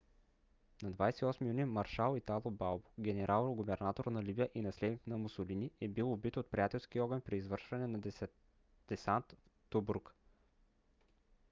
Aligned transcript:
на 0.83 0.91
28 0.91 1.45
юни 1.47 1.63
маршал 1.65 2.17
итало 2.17 2.49
балбо 2.61 2.89
генерал-губернатор 2.97 4.05
на 4.09 4.19
либия 4.23 4.47
и 4.55 4.61
наследник 4.61 5.05
на 5.05 5.17
мусолини 5.19 5.71
е 5.81 5.87
бил 5.87 6.11
убит 6.13 6.37
от 6.37 6.49
приятелски 6.49 6.99
огън 6.99 7.21
при 7.21 7.37
извършване 7.37 7.87
на 7.87 8.01
десант 8.87 9.31
в 9.31 9.49
тобрук 9.69 10.15